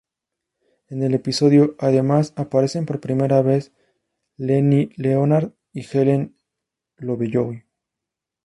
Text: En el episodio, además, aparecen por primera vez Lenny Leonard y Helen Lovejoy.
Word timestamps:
En 0.89 1.03
el 1.03 1.13
episodio, 1.13 1.75
además, 1.77 2.33
aparecen 2.35 2.87
por 2.87 2.99
primera 3.01 3.43
vez 3.43 3.71
Lenny 4.35 4.89
Leonard 4.95 5.51
y 5.73 5.81
Helen 5.95 6.35
Lovejoy. 6.97 7.63